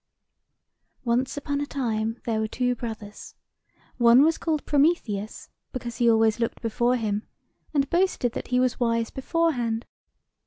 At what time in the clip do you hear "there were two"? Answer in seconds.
2.25-2.73